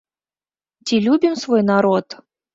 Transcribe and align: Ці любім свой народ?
Ці 0.87 0.95
любім 1.09 1.37
свой 1.43 1.63
народ? 1.71 2.19